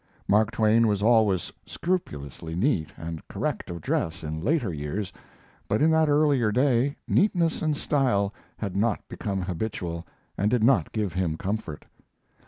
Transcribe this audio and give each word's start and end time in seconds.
Mark 0.27 0.49
Twain 0.49 0.87
was 0.87 1.03
always 1.03 1.51
scrupulously 1.67 2.55
neat 2.55 2.89
and 2.97 3.21
correct 3.27 3.69
of 3.69 3.81
dress 3.81 4.23
in 4.23 4.41
later 4.41 4.73
years, 4.73 5.13
but 5.67 5.79
in 5.79 5.91
that 5.91 6.09
earlier 6.09 6.51
day 6.51 6.95
neatness 7.07 7.61
and 7.61 7.77
style 7.77 8.33
had 8.57 8.75
not 8.75 9.07
become 9.07 9.43
habitual 9.43 10.03
and 10.39 10.49
did 10.49 10.63
not 10.63 10.91
give 10.91 11.13
him 11.13 11.37
comfort. 11.37 11.85